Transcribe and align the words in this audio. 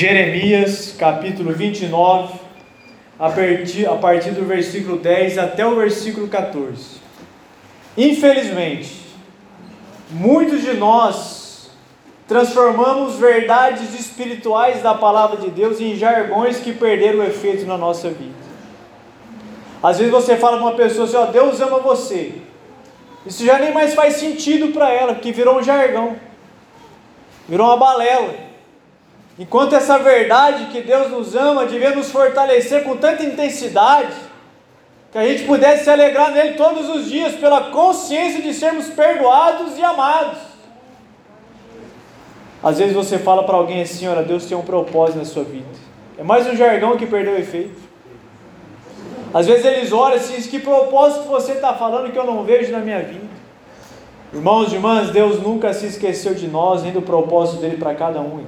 Jeremias 0.00 0.94
capítulo 0.98 1.52
29, 1.52 2.32
a 3.18 3.28
partir, 3.28 3.86
a 3.86 3.96
partir 3.96 4.30
do 4.30 4.46
versículo 4.46 4.96
10 4.96 5.36
até 5.36 5.66
o 5.66 5.76
versículo 5.76 6.26
14. 6.26 6.96
Infelizmente, 7.98 8.98
muitos 10.10 10.62
de 10.62 10.72
nós 10.72 11.70
transformamos 12.26 13.16
verdades 13.16 13.92
espirituais 13.92 14.82
da 14.82 14.94
palavra 14.94 15.36
de 15.36 15.50
Deus 15.50 15.78
em 15.82 15.94
jargões 15.94 16.60
que 16.60 16.72
perderam 16.72 17.18
o 17.18 17.24
efeito 17.24 17.66
na 17.66 17.76
nossa 17.76 18.08
vida. 18.08 18.32
Às 19.82 19.98
vezes 19.98 20.10
você 20.10 20.34
fala 20.34 20.56
para 20.56 20.66
uma 20.66 20.76
pessoa 20.76 21.04
assim: 21.04 21.16
ó, 21.16 21.26
Deus 21.26 21.60
ama 21.60 21.78
você. 21.78 22.36
Isso 23.26 23.44
já 23.44 23.58
nem 23.58 23.74
mais 23.74 23.92
faz 23.92 24.14
sentido 24.14 24.68
para 24.68 24.90
ela, 24.90 25.12
porque 25.12 25.30
virou 25.30 25.58
um 25.58 25.62
jargão, 25.62 26.16
virou 27.46 27.66
uma 27.66 27.76
balela. 27.76 28.49
Enquanto 29.40 29.74
essa 29.74 29.98
verdade 29.98 30.66
que 30.66 30.82
Deus 30.82 31.10
nos 31.10 31.34
ama 31.34 31.64
devia 31.64 31.94
nos 31.94 32.10
fortalecer 32.10 32.84
com 32.84 32.98
tanta 32.98 33.22
intensidade, 33.24 34.12
que 35.10 35.16
a 35.16 35.26
gente 35.26 35.44
pudesse 35.44 35.84
se 35.84 35.90
alegrar 35.90 36.30
nele 36.30 36.58
todos 36.58 36.86
os 36.90 37.06
dias 37.08 37.36
pela 37.36 37.70
consciência 37.70 38.42
de 38.42 38.52
sermos 38.52 38.88
perdoados 38.88 39.78
e 39.78 39.82
amados. 39.82 40.38
Às 42.62 42.78
vezes 42.78 42.94
você 42.94 43.18
fala 43.18 43.42
para 43.44 43.56
alguém 43.56 43.80
assim: 43.80 44.06
olha, 44.06 44.22
Deus 44.22 44.44
tem 44.44 44.58
um 44.58 44.62
propósito 44.62 45.20
na 45.20 45.24
sua 45.24 45.42
vida. 45.42 45.64
É 46.18 46.22
mais 46.22 46.46
um 46.46 46.54
jargão 46.54 46.98
que 46.98 47.06
perdeu 47.06 47.32
o 47.32 47.38
efeito. 47.38 47.80
Às 49.32 49.46
vezes 49.46 49.64
eles 49.64 49.90
olham 49.90 50.16
assim: 50.16 50.38
que 50.42 50.58
propósito 50.58 51.24
você 51.24 51.52
está 51.52 51.72
falando 51.72 52.12
que 52.12 52.18
eu 52.18 52.26
não 52.26 52.44
vejo 52.44 52.70
na 52.70 52.80
minha 52.80 53.00
vida? 53.02 53.24
Irmãos 54.34 54.70
e 54.70 54.74
irmãs, 54.74 55.08
Deus 55.08 55.40
nunca 55.40 55.72
se 55.72 55.86
esqueceu 55.86 56.34
de 56.34 56.46
nós, 56.46 56.82
nem 56.82 56.92
do 56.92 57.00
propósito 57.00 57.62
dele 57.62 57.78
para 57.78 57.94
cada 57.94 58.20
um. 58.20 58.44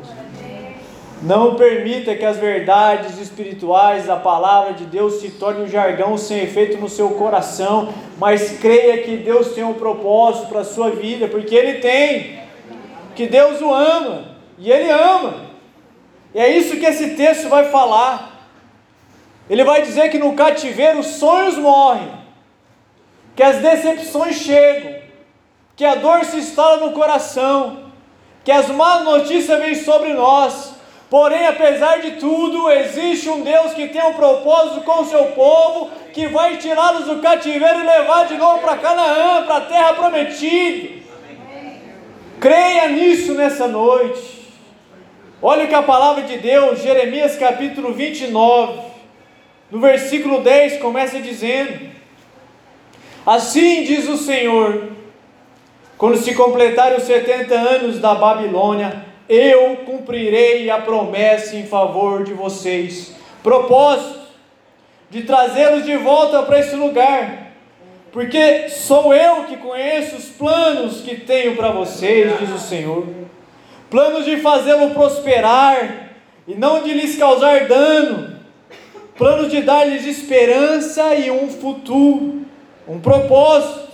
Não 1.23 1.55
permita 1.55 2.17
que 2.17 2.25
as 2.25 2.37
verdades 2.37 3.17
espirituais 3.17 4.07
da 4.07 4.17
palavra 4.17 4.73
de 4.73 4.85
Deus 4.85 5.21
se 5.21 5.31
tornem 5.31 5.63
um 5.63 5.69
jargão 5.69 6.19
sem 6.19 6.41
efeito 6.41 6.79
no 6.79 6.89
seu 6.89 7.11
coração, 7.11 7.95
mas 8.19 8.59
creia 8.59 9.05
que 9.05 9.19
Deus 9.19 9.53
tem 9.53 9.63
um 9.63 9.75
propósito 9.75 10.49
para 10.49 10.61
a 10.61 10.65
sua 10.65 10.91
vida, 10.91 11.29
porque 11.29 11.55
Ele 11.55 11.75
tem, 11.75 12.41
que 13.15 13.29
Deus 13.29 13.61
o 13.61 13.73
ama, 13.73 14.37
e 14.59 14.69
Ele 14.73 14.91
ama. 14.91 15.53
E 16.35 16.41
é 16.41 16.49
isso 16.49 16.77
que 16.77 16.87
esse 16.87 17.11
texto 17.11 17.49
vai 17.49 17.67
falar. 17.71 18.49
Ele 19.49 19.63
vai 19.63 19.83
dizer 19.83 20.11
que 20.11 20.19
no 20.19 20.35
cativeiro 20.35 20.99
os 20.99 21.07
sonhos 21.07 21.57
morrem, 21.57 22.11
que 23.37 23.45
as 23.45 23.59
decepções 23.59 24.37
chegam, 24.37 24.95
que 25.77 25.85
a 25.85 25.95
dor 25.95 26.25
se 26.25 26.39
instala 26.39 26.79
no 26.79 26.93
coração, 26.93 27.93
que 28.43 28.51
as 28.51 28.67
más 28.69 29.05
notícias 29.05 29.61
vêm 29.61 29.77
sobre 29.77 30.15
nós, 30.15 30.72
Porém, 31.13 31.47
apesar 31.47 32.01
de 32.01 32.13
tudo, 32.13 32.71
existe 32.71 33.29
um 33.29 33.43
Deus 33.43 33.75
que 33.75 33.89
tem 33.89 34.03
um 34.03 34.15
propósito 34.15 34.81
com 34.81 35.03
o 35.03 35.05
seu 35.05 35.27
povo, 35.33 35.91
que 36.11 36.27
vai 36.27 36.57
tirá-los 36.57 37.05
do 37.05 37.21
cativeiro 37.21 37.81
e 37.81 37.87
levar 37.87 38.27
de 38.27 38.39
novo 38.39 38.61
para 38.61 38.79
Canaã, 38.79 39.43
para 39.43 39.57
a 39.59 39.61
terra 39.61 39.93
prometida. 39.93 41.03
Creia 42.41 42.89
nisso 42.89 43.35
nessa 43.35 43.69
noite. 43.69 44.55
Olha 45.43 45.67
o 45.67 45.69
que 45.69 45.75
a 45.75 45.83
palavra 45.83 46.23
de 46.23 46.39
Deus, 46.39 46.81
Jeremias 46.81 47.37
capítulo 47.37 47.93
29, 47.93 48.81
no 49.71 49.81
versículo 49.81 50.41
10, 50.41 50.81
começa 50.81 51.21
dizendo: 51.21 51.91
Assim 53.27 53.85
diz 53.85 54.09
o 54.09 54.17
Senhor, 54.17 54.89
quando 55.99 56.17
se 56.17 56.35
completarem 56.35 56.97
os 56.97 57.05
70 57.05 57.55
anos 57.55 57.99
da 57.99 58.15
Babilônia, 58.15 59.12
eu 59.29 59.77
cumprirei 59.85 60.69
a 60.71 60.79
promessa 60.79 61.57
em 61.57 61.67
favor 61.67 62.25
de 62.25 62.33
vocês. 62.33 63.15
Propósito 63.43 64.21
de 65.11 65.23
trazê-los 65.23 65.85
de 65.85 65.97
volta 65.97 66.43
para 66.43 66.59
esse 66.59 66.75
lugar, 66.75 67.53
porque 68.11 68.69
sou 68.71 69.15
eu 69.15 69.45
que 69.45 69.57
conheço 69.59 70.17
os 70.17 70.27
planos 70.27 71.03
que 71.03 71.17
tenho 71.17 71.55
para 71.55 71.71
vocês, 71.71 72.39
diz 72.39 72.51
o 72.51 72.59
Senhor. 72.59 73.07
Planos 73.91 74.25
de 74.25 74.39
fazê-lo 74.39 74.91
prosperar 74.91 76.11
e 76.49 76.55
não 76.55 76.83
de 76.83 76.93
lhes 76.95 77.17
causar 77.17 77.67
dano. 77.67 78.41
Planos 79.17 79.51
de 79.51 79.61
dar-lhes 79.61 80.07
esperança 80.07 81.15
e 81.15 81.31
um 81.31 81.49
futuro, 81.49 82.43
um 82.89 82.99
propósito. 82.99 83.89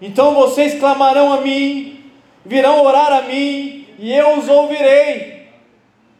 Então 0.00 0.34
vocês 0.34 0.78
clamarão 0.78 1.32
a 1.32 1.40
mim, 1.40 2.04
virão 2.44 2.84
orar 2.84 3.12
a 3.12 3.22
mim, 3.22 3.77
e 3.98 4.12
eu 4.12 4.38
os 4.38 4.48
ouvirei. 4.48 5.48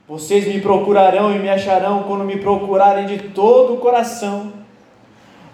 Vocês 0.08 0.46
me 0.46 0.60
procurarão 0.60 1.34
e 1.34 1.38
me 1.38 1.48
acharão 1.48 2.02
quando 2.04 2.24
me 2.24 2.38
procurarem 2.38 3.06
de 3.06 3.28
todo 3.28 3.74
o 3.74 3.76
coração, 3.76 4.52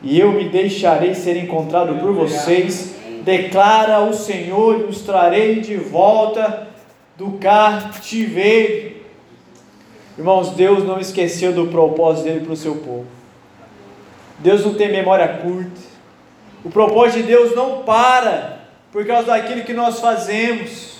e 0.02 0.18
eu 0.18 0.32
me 0.32 0.48
deixarei 0.48 1.14
ser 1.14 1.36
encontrado 1.36 1.98
por 1.98 2.12
vocês, 2.12 2.94
declara 3.22 4.00
o 4.00 4.12
Senhor, 4.14 4.80
e 4.80 4.84
os 4.84 5.02
trarei 5.02 5.60
de 5.60 5.76
volta 5.76 6.68
do 7.16 7.32
cativeiro. 7.32 8.96
Irmãos, 10.16 10.50
Deus 10.50 10.84
não 10.84 11.00
esqueceu 11.00 11.52
do 11.52 11.66
propósito 11.66 12.24
dele 12.24 12.44
para 12.44 12.52
o 12.52 12.56
seu 12.56 12.76
povo. 12.76 13.06
Deus 14.38 14.64
não 14.64 14.74
tem 14.74 14.92
memória 14.92 15.26
curta. 15.26 15.80
O 16.64 16.70
propósito 16.70 17.22
de 17.22 17.24
Deus 17.24 17.54
não 17.54 17.82
para 17.82 18.60
por 18.92 19.04
causa 19.06 19.28
daquilo 19.28 19.64
que 19.64 19.72
nós 19.72 20.00
fazemos. 20.00 20.93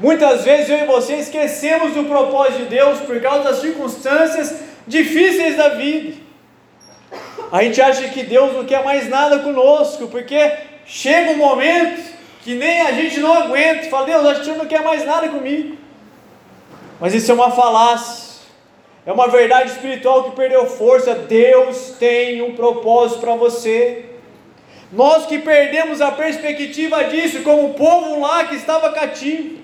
Muitas 0.00 0.44
vezes 0.44 0.70
eu 0.70 0.78
e 0.78 0.86
você 0.86 1.16
esquecemos 1.16 1.92
do 1.92 2.04
propósito 2.04 2.60
de 2.60 2.64
Deus 2.64 3.00
por 3.00 3.20
causa 3.20 3.44
das 3.44 3.60
circunstâncias 3.60 4.60
difíceis 4.86 5.56
da 5.56 5.68
vida. 5.68 6.16
A 7.52 7.62
gente 7.62 7.82
acha 7.82 8.08
que 8.08 8.22
Deus 8.22 8.54
não 8.54 8.64
quer 8.64 8.82
mais 8.82 9.10
nada 9.10 9.40
conosco, 9.40 10.08
porque 10.08 10.52
chega 10.86 11.32
um 11.32 11.36
momento 11.36 12.02
que 12.42 12.54
nem 12.54 12.80
a 12.80 12.92
gente 12.92 13.20
não 13.20 13.34
aguenta. 13.34 13.90
Fala, 13.90 14.06
Deus, 14.06 14.24
acho 14.24 14.34
que 14.36 14.40
o 14.40 14.44
Senhor 14.44 14.56
não 14.56 14.66
quer 14.66 14.82
mais 14.82 15.04
nada 15.04 15.28
comigo. 15.28 15.76
Mas 16.98 17.12
isso 17.12 17.30
é 17.30 17.34
uma 17.34 17.50
falácia. 17.50 18.30
É 19.04 19.12
uma 19.12 19.28
verdade 19.28 19.70
espiritual 19.70 20.24
que 20.24 20.36
perdeu 20.36 20.64
força. 20.66 21.14
Deus 21.14 21.96
tem 21.98 22.40
um 22.40 22.54
propósito 22.54 23.20
para 23.20 23.34
você. 23.34 24.06
Nós 24.90 25.26
que 25.26 25.38
perdemos 25.38 26.00
a 26.00 26.10
perspectiva 26.10 27.04
disso, 27.04 27.42
como 27.42 27.66
o 27.66 27.74
povo 27.74 28.18
lá 28.20 28.44
que 28.44 28.54
estava 28.54 28.92
cativo 28.92 29.60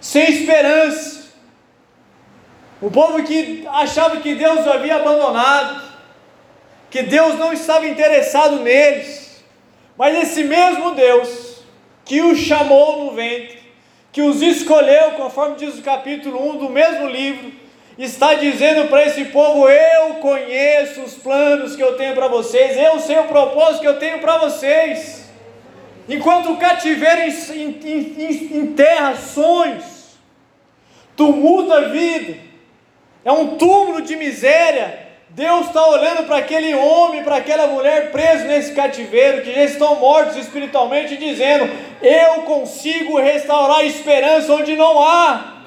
sem 0.00 0.30
esperança. 0.30 1.30
O 2.80 2.90
povo 2.90 3.22
que 3.22 3.66
achava 3.68 4.16
que 4.18 4.34
Deus 4.34 4.66
o 4.66 4.70
havia 4.70 4.96
abandonado, 4.96 5.82
que 6.90 7.02
Deus 7.02 7.38
não 7.38 7.52
estava 7.52 7.86
interessado 7.86 8.60
neles, 8.60 9.44
mas 9.96 10.16
esse 10.16 10.44
mesmo 10.44 10.92
Deus 10.92 11.50
que 12.04 12.22
os 12.22 12.38
chamou 12.38 13.04
no 13.04 13.12
ventre, 13.12 13.60
que 14.10 14.22
os 14.22 14.42
escolheu, 14.42 15.12
conforme 15.12 15.56
diz 15.56 15.78
o 15.78 15.82
capítulo 15.82 16.50
1 16.50 16.56
do 16.56 16.68
mesmo 16.70 17.06
livro, 17.06 17.52
está 17.96 18.34
dizendo 18.34 18.88
para 18.88 19.04
esse 19.04 19.26
povo: 19.26 19.68
Eu 19.68 20.14
conheço 20.14 21.02
os 21.02 21.14
planos 21.14 21.76
que 21.76 21.82
eu 21.82 21.96
tenho 21.96 22.14
para 22.14 22.28
vocês, 22.28 22.76
eu 22.76 22.98
sei 22.98 23.18
o 23.18 23.28
propósito 23.28 23.82
que 23.82 23.88
eu 23.88 23.98
tenho 23.98 24.18
para 24.20 24.38
vocês. 24.38 25.29
Enquanto 26.10 26.50
o 26.50 26.56
cativeiro 26.56 27.22
enterra 28.52 29.14
sonhos, 29.14 29.84
tumulto 31.16 31.72
a 31.72 31.82
vida, 31.82 32.36
é 33.24 33.30
um 33.30 33.56
túmulo 33.56 34.02
de 34.02 34.16
miséria. 34.16 35.08
Deus 35.28 35.68
está 35.68 35.86
olhando 35.86 36.26
para 36.26 36.38
aquele 36.38 36.74
homem, 36.74 37.22
para 37.22 37.36
aquela 37.36 37.68
mulher 37.68 38.10
preso 38.10 38.44
nesse 38.46 38.72
cativeiro, 38.72 39.42
que 39.42 39.54
já 39.54 39.62
estão 39.62 40.00
mortos 40.00 40.36
espiritualmente, 40.36 41.16
dizendo: 41.16 41.70
Eu 42.02 42.42
consigo 42.42 43.16
restaurar 43.20 43.86
esperança 43.86 44.52
onde 44.52 44.74
não 44.74 45.00
há, 45.00 45.62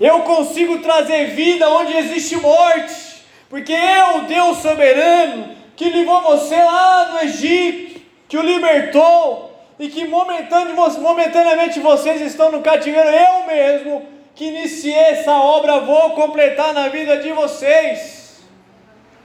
eu 0.00 0.22
consigo 0.22 0.80
trazer 0.80 1.26
vida 1.26 1.70
onde 1.70 1.96
existe 1.96 2.34
morte, 2.34 3.22
porque 3.48 3.72
eu, 3.72 4.22
Deus 4.22 4.58
soberano, 4.58 5.54
que 5.76 5.88
levou 5.88 6.20
você 6.22 6.56
lá 6.56 7.12
no 7.12 7.20
Egito, 7.20 7.85
que 8.28 8.36
o 8.36 8.42
libertou, 8.42 9.56
e 9.78 9.88
que 9.88 10.06
momentaneamente 10.06 11.80
vocês 11.80 12.20
estão 12.22 12.50
no 12.50 12.62
cativeiro, 12.62 13.08
eu 13.08 13.46
mesmo 13.46 14.06
que 14.34 14.46
iniciei 14.46 14.94
essa 14.94 15.32
obra, 15.32 15.80
vou 15.80 16.10
completar 16.10 16.72
na 16.72 16.88
vida 16.88 17.16
de 17.18 17.32
vocês. 17.32 18.44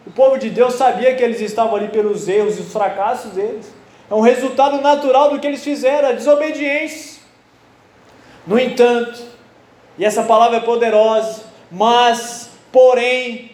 O 0.05 0.11
povo 0.11 0.37
de 0.37 0.49
Deus 0.49 0.75
sabia 0.75 1.15
que 1.15 1.23
eles 1.23 1.41
estavam 1.41 1.75
ali 1.75 1.89
pelos 1.89 2.27
erros 2.27 2.57
e 2.57 2.61
os 2.61 2.71
fracassos 2.71 3.31
deles. 3.31 3.71
É 4.09 4.13
um 4.13 4.21
resultado 4.21 4.81
natural 4.81 5.29
do 5.29 5.39
que 5.39 5.47
eles 5.47 5.63
fizeram, 5.63 6.09
a 6.09 6.13
desobediência. 6.13 7.21
No 8.47 8.57
entanto, 8.57 9.21
e 9.97 10.03
essa 10.05 10.23
palavra 10.23 10.57
é 10.57 10.61
poderosa, 10.61 11.43
mas, 11.69 12.49
porém, 12.71 13.50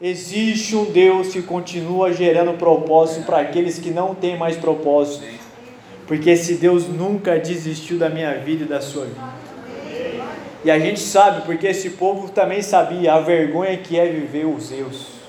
existe 0.00 0.74
um 0.74 0.86
Deus 0.86 1.28
que 1.28 1.42
continua 1.42 2.12
gerando 2.12 2.56
propósito 2.56 3.26
para 3.26 3.40
aqueles 3.40 3.78
que 3.78 3.90
não 3.90 4.14
têm 4.14 4.36
mais 4.36 4.56
propósito. 4.56 5.24
Porque 6.06 6.30
esse 6.30 6.54
Deus 6.54 6.88
nunca 6.88 7.38
desistiu 7.38 7.98
da 7.98 8.08
minha 8.08 8.34
vida 8.38 8.64
e 8.64 8.66
da 8.66 8.80
sua 8.80 9.04
vida. 9.04 9.50
E 10.64 10.70
a 10.70 10.78
gente 10.78 11.00
sabe, 11.00 11.42
porque 11.42 11.66
esse 11.66 11.90
povo 11.90 12.30
também 12.30 12.62
sabia 12.62 13.14
a 13.14 13.20
vergonha 13.20 13.76
que 13.76 13.98
é 13.98 14.06
viver 14.06 14.46
os 14.46 14.64
Zeus. 14.64 15.20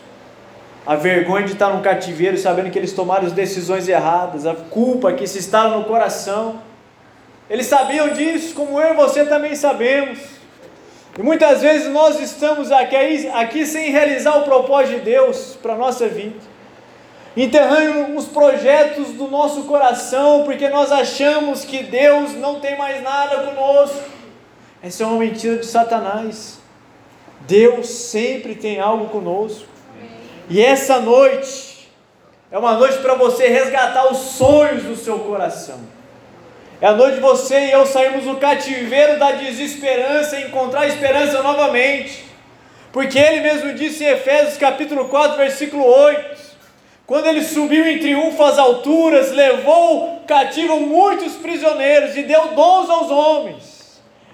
A 0.85 0.95
vergonha 0.95 1.45
de 1.45 1.53
estar 1.53 1.69
num 1.69 1.81
cativeiro 1.81 2.37
sabendo 2.37 2.71
que 2.71 2.79
eles 2.79 2.93
tomaram 2.93 3.27
as 3.27 3.31
decisões 3.31 3.87
erradas, 3.87 4.45
a 4.45 4.55
culpa 4.55 5.13
que 5.13 5.27
se 5.27 5.39
instala 5.39 5.77
no 5.77 5.85
coração. 5.85 6.59
Eles 7.49 7.67
sabiam 7.67 8.09
disso, 8.13 8.55
como 8.55 8.81
eu 8.81 8.93
e 8.93 8.95
você 8.95 9.25
também 9.25 9.55
sabemos. 9.55 10.40
E 11.17 11.21
muitas 11.21 11.61
vezes 11.61 11.91
nós 11.91 12.19
estamos 12.21 12.71
aqui, 12.71 13.27
aqui 13.33 13.65
sem 13.65 13.91
realizar 13.91 14.37
o 14.37 14.43
propósito 14.43 14.99
de 14.99 15.01
Deus 15.01 15.57
para 15.61 15.73
a 15.73 15.77
nossa 15.77 16.07
vida, 16.07 16.39
enterrando 17.35 18.15
os 18.15 18.25
projetos 18.27 19.09
do 19.09 19.27
nosso 19.27 19.63
coração, 19.63 20.43
porque 20.43 20.69
nós 20.69 20.91
achamos 20.91 21.65
que 21.65 21.83
Deus 21.83 22.33
não 22.35 22.59
tem 22.59 22.77
mais 22.77 23.03
nada 23.03 23.43
conosco. 23.43 24.09
Essa 24.81 25.03
é 25.03 25.05
uma 25.05 25.17
mentira 25.19 25.57
de 25.57 25.65
Satanás. 25.65 26.59
Deus 27.41 27.89
sempre 27.89 28.55
tem 28.55 28.79
algo 28.79 29.07
conosco. 29.09 29.67
E 30.49 30.61
essa 30.61 30.99
noite 30.99 31.89
é 32.49 32.57
uma 32.57 32.73
noite 32.73 32.97
para 32.99 33.15
você 33.15 33.47
resgatar 33.47 34.11
os 34.11 34.17
sonhos 34.17 34.83
do 34.83 34.95
seu 34.95 35.19
coração. 35.19 35.79
É 36.81 36.87
a 36.87 36.93
noite 36.93 37.19
você 37.19 37.67
e 37.67 37.71
eu 37.71 37.85
sairmos 37.85 38.25
do 38.25 38.37
cativeiro 38.37 39.19
da 39.19 39.33
desesperança 39.33 40.39
e 40.39 40.47
encontrar 40.47 40.87
esperança 40.87 41.43
novamente. 41.43 42.25
Porque 42.91 43.17
ele 43.17 43.41
mesmo 43.41 43.73
disse 43.73 44.03
em 44.03 44.07
Efésios 44.07 44.57
capítulo 44.57 45.05
4, 45.07 45.37
versículo 45.37 45.85
8: 45.85 46.41
quando 47.05 47.27
ele 47.27 47.43
subiu 47.43 47.85
em 47.85 47.99
triunfo 47.99 48.41
às 48.41 48.57
alturas, 48.57 49.31
levou 49.31 50.21
cativo 50.25 50.79
muitos 50.79 51.33
prisioneiros 51.33 52.17
e 52.17 52.23
deu 52.23 52.55
dons 52.55 52.89
aos 52.89 53.11
homens 53.11 53.71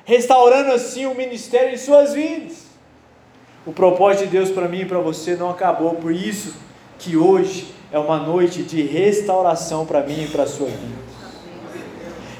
restaurando 0.07 0.71
assim 0.71 1.05
o 1.05 1.13
ministério 1.13 1.73
em 1.73 1.77
suas 1.77 2.13
vidas. 2.13 2.65
O 3.65 3.73
propósito 3.73 4.23
de 4.23 4.37
Deus 4.37 4.49
para 4.49 4.65
mim 4.65 4.81
e 4.81 4.85
para 4.85 4.99
você 4.99 5.35
não 5.35 5.49
acabou, 5.49 5.95
por 5.95 6.13
isso 6.13 6.55
que 6.97 7.17
hoje 7.17 7.67
é 7.91 7.99
uma 7.99 8.17
noite 8.17 8.63
de 8.63 8.81
restauração 8.83 9.85
para 9.85 10.01
mim 10.03 10.23
e 10.23 10.27
para 10.27 10.43
a 10.43 10.47
sua 10.47 10.67
vida. 10.67 11.06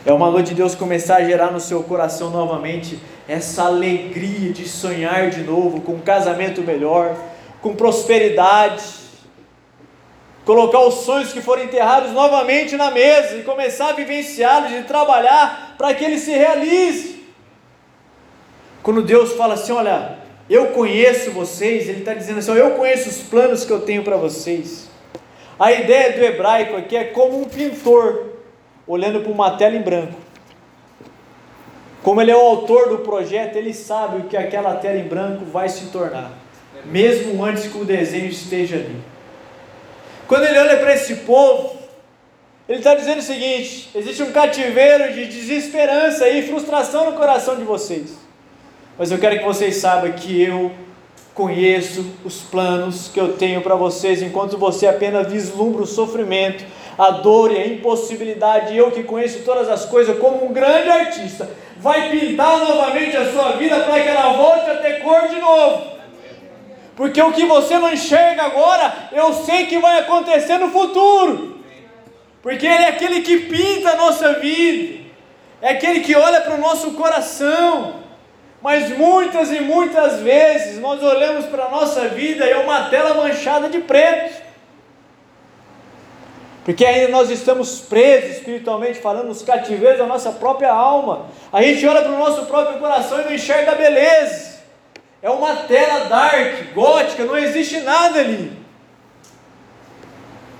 É 0.08 0.14
uma 0.14 0.32
noite 0.32 0.52
de 0.52 0.56
Deus 0.56 0.74
começar 0.74 1.18
a 1.18 1.26
gerar 1.26 1.52
no 1.52 1.60
seu 1.60 1.84
coração 1.84 2.30
novamente 2.30 2.98
essa 3.28 3.64
alegria 3.64 4.54
de 4.54 4.66
sonhar 4.66 5.30
de 5.30 5.42
novo 5.42 5.82
com 5.82 5.96
um 5.96 6.00
casamento 6.00 6.62
melhor, 6.62 7.14
com 7.62 7.76
prosperidade, 7.76 8.86
colocar 10.46 10.80
os 10.80 10.94
sonhos 11.04 11.34
que 11.34 11.42
foram 11.42 11.66
enterrados 11.66 12.14
novamente 12.14 12.78
na 12.78 12.90
mesa 12.90 13.36
e 13.36 13.44
começar 13.44 13.90
a 13.90 13.92
vivenciá-los 13.92 14.72
e 14.72 14.84
trabalhar 14.84 15.76
para 15.78 15.94
que 15.94 16.06
eles 16.06 16.22
se 16.22 16.32
realizem. 16.32 17.24
Quando 18.82 19.02
Deus 19.02 19.34
fala 19.34 19.56
assim: 19.56 19.74
Olha, 19.74 20.20
eu 20.50 20.68
conheço 20.68 21.32
vocês, 21.32 21.90
Ele 21.90 22.00
está 22.00 22.14
dizendo 22.14 22.40
assim: 22.40 22.54
Eu 22.54 22.72
conheço 22.72 23.10
os 23.10 23.18
planos 23.18 23.66
que 23.66 23.72
eu 23.72 23.82
tenho 23.82 24.04
para 24.04 24.16
vocês. 24.16 24.88
A 25.60 25.74
ideia 25.74 26.14
do 26.14 26.24
hebraico 26.24 26.78
aqui 26.78 26.96
é 26.96 27.04
como 27.04 27.42
um 27.42 27.44
pintor 27.44 28.27
olhando 28.88 29.22
para 29.22 29.32
uma 29.32 29.52
tela 29.52 29.76
em 29.76 29.82
branco. 29.82 30.16
Como 32.02 32.22
ele 32.22 32.32
é 32.32 32.36
o 32.36 32.40
autor 32.40 32.90
do 32.90 33.00
projeto, 33.00 33.58
ele 33.58 33.74
sabe 33.74 34.18
o 34.18 34.24
que 34.24 34.38
aquela 34.38 34.76
tela 34.76 34.98
em 34.98 35.08
branco 35.08 35.44
vai 35.46 35.68
se 35.68 35.88
tornar, 35.88 36.32
mesmo 36.86 37.44
antes 37.44 37.68
que 37.68 37.78
o 37.78 37.84
desenho 37.84 38.28
esteja 38.28 38.78
ali. 38.78 38.96
Quando 40.28 40.46
ele 40.46 40.58
olha 40.60 40.78
para 40.78 40.94
esse 40.94 41.16
povo, 41.18 41.76
ele 42.68 42.80
está 42.80 42.96
dizendo 42.96 43.20
o 43.20 43.24
seguinte: 43.24 43.90
existe 43.96 44.24
um 44.24 44.32
cativeiro 44.32 45.14
de 45.14 45.26
desesperança 45.26 46.30
e 46.30 46.48
frustração 46.48 47.12
no 47.12 47.18
coração 47.18 47.56
de 47.56 47.64
vocês. 47.64 48.14
Mas 48.98 49.12
eu 49.12 49.20
quero 49.20 49.40
que 49.40 49.46
vocês 49.46 49.76
saibam 49.78 50.12
que 50.14 50.42
eu 50.42 50.72
conheço 51.34 52.04
os 52.26 52.42
planos 52.42 53.10
que 53.14 53.20
eu 53.20 53.34
tenho 53.34 53.62
para 53.62 53.76
vocês, 53.76 54.22
enquanto 54.22 54.58
você 54.58 54.88
apenas 54.88 55.32
vislumbra 55.32 55.84
o 55.84 55.86
sofrimento, 55.86 56.66
a 56.98 57.12
dor 57.12 57.52
e 57.52 57.58
a 57.58 57.68
impossibilidade, 57.68 58.76
eu 58.76 58.92
que 58.92 59.04
conheço 59.04 59.44
todas 59.44 59.70
as 59.70 59.86
coisas 59.86 60.18
como 60.18 60.46
um 60.46 60.52
grande 60.52 60.90
artista, 60.90 61.50
vai 61.78 62.10
pintar 62.10 62.58
novamente 62.60 63.16
a 63.16 63.32
sua 63.32 63.52
vida 63.52 63.80
para 63.82 64.02
que 64.02 64.10
ela 64.10 64.34
volte 64.34 64.70
a 64.70 64.78
ter 64.78 65.02
cor 65.04 65.28
de 65.28 65.40
novo. 65.40 65.98
Porque 66.96 67.22
o 67.22 67.32
que 67.32 67.46
você 67.46 67.78
não 67.78 67.94
enxerga 67.94 68.44
agora, 68.44 68.92
eu 69.12 69.32
sei 69.32 69.68
que 69.68 69.78
vai 69.78 70.00
acontecer 70.00 70.58
no 70.58 70.72
futuro. 70.72 71.60
Porque 72.42 72.66
Ele 72.66 72.84
é 72.84 72.88
aquele 72.88 73.22
que 73.22 73.42
pinta 73.42 73.92
a 73.92 73.96
nossa 73.96 74.34
vida, 74.34 75.06
é 75.62 75.70
aquele 75.70 76.00
que 76.00 76.16
olha 76.16 76.42
para 76.42 76.56
o 76.56 76.60
nosso 76.60 76.92
coração. 76.92 78.08
Mas 78.60 78.90
muitas 78.98 79.52
e 79.52 79.60
muitas 79.60 80.22
vezes 80.22 80.80
nós 80.80 81.02
olhamos 81.04 81.46
para 81.46 81.66
a 81.66 81.70
nossa 81.70 82.08
vida 82.08 82.44
e 82.46 82.50
é 82.50 82.58
uma 82.58 82.90
tela 82.90 83.14
manchada 83.14 83.70
de 83.70 83.80
preto. 83.80 84.47
Porque 86.68 86.84
ainda 86.84 87.08
nós 87.08 87.30
estamos 87.30 87.80
presos 87.80 88.40
espiritualmente 88.40 89.00
falando 89.00 89.28
nos 89.28 89.42
cativeiros 89.42 90.00
da 90.00 90.06
nossa 90.06 90.34
própria 90.34 90.70
alma. 90.70 91.28
A 91.50 91.62
gente 91.62 91.88
olha 91.88 92.02
para 92.02 92.12
o 92.12 92.20
nosso 92.20 92.46
próprio 92.46 92.78
coração 92.78 93.22
e 93.22 93.24
não 93.24 93.34
enxerga 93.34 93.72
a 93.72 93.76
beleza. 93.76 94.58
É 95.22 95.30
uma 95.30 95.56
tela 95.56 96.10
dark, 96.10 96.74
gótica, 96.76 97.24
não 97.24 97.38
existe 97.38 97.80
nada 97.80 98.20
ali. 98.20 98.52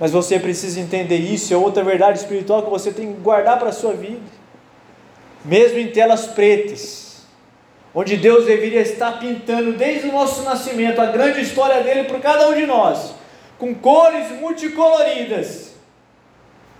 Mas 0.00 0.10
você 0.10 0.38
precisa 0.38 0.80
entender 0.80 1.18
isso, 1.18 1.52
é 1.52 1.58
outra 1.58 1.84
verdade 1.84 2.20
espiritual 2.20 2.62
que 2.62 2.70
você 2.70 2.90
tem 2.90 3.12
que 3.12 3.20
guardar 3.20 3.58
para 3.58 3.68
a 3.68 3.72
sua 3.72 3.92
vida. 3.92 4.22
Mesmo 5.44 5.78
em 5.78 5.88
telas 5.88 6.26
pretas, 6.28 7.26
onde 7.94 8.16
Deus 8.16 8.46
deveria 8.46 8.80
estar 8.80 9.20
pintando 9.20 9.74
desde 9.74 10.08
o 10.08 10.12
nosso 10.12 10.40
nascimento 10.40 11.02
a 11.02 11.06
grande 11.06 11.42
história 11.42 11.82
dele 11.82 12.04
por 12.04 12.18
cada 12.18 12.48
um 12.48 12.54
de 12.54 12.64
nós, 12.64 13.12
com 13.58 13.74
cores 13.74 14.30
multicoloridas. 14.40 15.67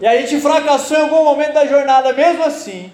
E 0.00 0.06
a 0.06 0.16
gente 0.20 0.40
fracassou 0.40 0.96
em 0.96 1.02
algum 1.02 1.24
momento 1.24 1.54
da 1.54 1.66
jornada, 1.66 2.12
mesmo 2.12 2.44
assim. 2.44 2.92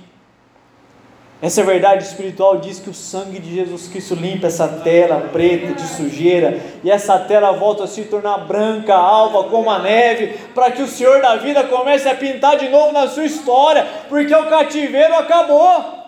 Essa 1.42 1.62
verdade 1.62 2.04
espiritual 2.04 2.56
diz 2.56 2.78
que 2.78 2.88
o 2.88 2.94
sangue 2.94 3.38
de 3.38 3.54
Jesus 3.54 3.88
Cristo 3.88 4.14
limpa 4.14 4.46
essa 4.46 4.66
tela 4.66 5.28
preta 5.30 5.74
de 5.74 5.86
sujeira, 5.86 6.58
e 6.82 6.90
essa 6.90 7.18
tela 7.18 7.52
volta 7.52 7.84
a 7.84 7.86
se 7.86 8.04
tornar 8.04 8.38
branca, 8.46 8.94
alva 8.94 9.44
como 9.50 9.68
a 9.68 9.78
neve, 9.78 10.38
para 10.54 10.70
que 10.70 10.80
o 10.80 10.86
Senhor 10.86 11.20
da 11.20 11.36
vida 11.36 11.64
comece 11.64 12.08
a 12.08 12.14
pintar 12.14 12.56
de 12.56 12.70
novo 12.70 12.92
na 12.92 13.08
sua 13.08 13.26
história, 13.26 13.86
porque 14.08 14.34
o 14.34 14.48
cativeiro 14.48 15.14
acabou. 15.16 16.04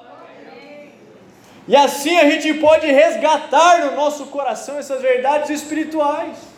E 1.68 1.76
assim 1.76 2.16
a 2.16 2.30
gente 2.30 2.54
pode 2.54 2.86
resgatar 2.86 3.84
no 3.84 3.96
nosso 3.96 4.26
coração 4.26 4.78
essas 4.78 5.02
verdades 5.02 5.50
espirituais. 5.50 6.55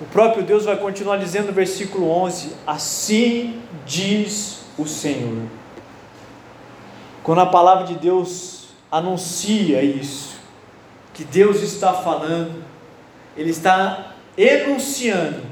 O 0.00 0.04
próprio 0.04 0.44
Deus 0.44 0.64
vai 0.64 0.76
continuar 0.76 1.16
dizendo 1.16 1.46
no 1.46 1.52
versículo 1.52 2.08
11: 2.08 2.54
Assim 2.66 3.60
diz 3.84 4.60
o 4.78 4.86
Senhor. 4.86 5.42
Quando 7.22 7.40
a 7.40 7.46
palavra 7.46 7.84
de 7.84 7.94
Deus 7.94 8.68
anuncia 8.90 9.82
isso, 9.82 10.38
que 11.12 11.24
Deus 11.24 11.62
está 11.62 11.92
falando, 11.92 12.62
Ele 13.36 13.50
está 13.50 14.12
enunciando 14.36 15.42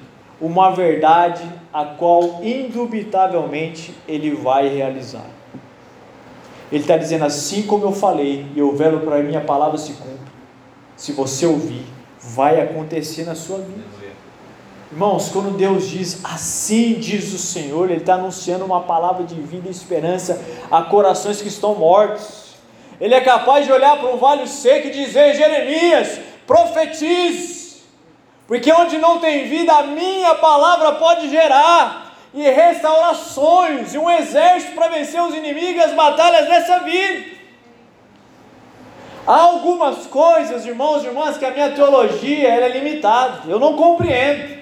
uma 0.41 0.71
verdade 0.71 1.43
a 1.73 1.85
qual 1.85 2.41
indubitavelmente 2.43 3.93
Ele 4.07 4.35
vai 4.35 4.69
realizar. 4.69 5.27
Ele 6.71 6.83
está 6.83 6.97
dizendo 6.97 7.25
assim 7.25 7.63
como 7.63 7.85
eu 7.85 7.93
falei, 7.93 8.47
e 8.55 8.59
eu 8.59 8.75
velo 8.77 9.01
para 9.01 9.39
a 9.39 9.41
palavra 9.41 9.77
se 9.77 9.93
cumpre. 9.95 10.33
Se 10.97 11.13
você 11.13 11.47
ouvir, 11.47 11.85
vai 12.21 12.61
acontecer 12.61 13.25
na 13.25 13.35
sua 13.35 13.59
vida. 13.59 13.96
Irmãos, 14.91 15.31
quando 15.31 15.57
Deus 15.57 15.89
diz 15.89 16.25
assim 16.25 16.95
diz 16.95 17.33
o 17.33 17.39
Senhor, 17.39 17.91
Ele 17.91 18.01
está 18.01 18.15
anunciando 18.15 18.65
uma 18.65 18.83
palavra 18.83 19.25
de 19.25 19.35
vida 19.35 19.67
e 19.67 19.71
esperança 19.71 20.41
a 20.71 20.83
corações 20.83 21.43
que 21.43 21.49
estão 21.49 21.75
mortos. 21.75 22.55
Ele 23.01 23.15
é 23.15 23.21
capaz 23.21 23.67
de 23.67 23.73
olhar 23.73 23.99
para 23.99 24.15
um 24.15 24.17
vale 24.17 24.47
seco 24.47 24.87
e 24.87 24.93
dizer: 24.93 25.35
Jeremias, 25.35 26.21
profetize, 26.47 27.83
porque 28.47 28.73
onde 28.73 28.97
não 28.97 29.19
tem 29.19 29.49
vida, 29.49 29.73
a 29.73 29.83
minha 29.83 30.37
palavra 30.37 30.93
pode 30.93 31.29
gerar 31.29 32.15
e 32.33 32.49
restaurar 32.49 33.15
sonhos 33.17 33.93
e 33.93 33.99
um 33.99 34.09
exército 34.09 34.75
para 34.75 34.89
vencer 34.89 35.21
os 35.21 35.35
inimigos 35.35 35.83
e 35.83 35.85
as 35.85 35.95
batalhas 35.95 36.47
dessa 36.47 36.79
vida. 36.81 37.37
Há 39.27 39.41
algumas 39.41 40.07
coisas, 40.07 40.65
irmãos 40.65 41.03
e 41.03 41.09
irmãs, 41.09 41.37
que 41.37 41.45
a 41.45 41.51
minha 41.51 41.73
teologia 41.73 42.49
é 42.49 42.69
limitada, 42.69 43.41
eu 43.49 43.59
não 43.59 43.77
compreendo. 43.77 44.56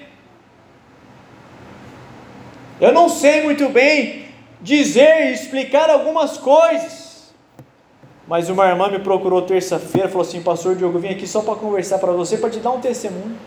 Eu 2.79 2.91
não 2.91 3.07
sei 3.07 3.43
muito 3.43 3.69
bem 3.69 4.25
dizer 4.61 5.27
e 5.27 5.33
explicar 5.33 5.89
algumas 5.89 6.37
coisas. 6.37 7.33
Mas 8.27 8.49
uma 8.49 8.67
irmã 8.67 8.89
me 8.89 8.99
procurou 8.99 9.41
terça-feira, 9.43 10.09
falou 10.09 10.23
assim: 10.23 10.41
Pastor 10.41 10.75
Diogo, 10.75 10.99
vim 10.99 11.09
aqui 11.09 11.27
só 11.27 11.41
para 11.41 11.55
conversar 11.55 11.99
para 11.99 12.11
você, 12.11 12.37
para 12.37 12.49
te 12.49 12.59
dar 12.59 12.71
um 12.71 12.81
testemunho. 12.81 13.37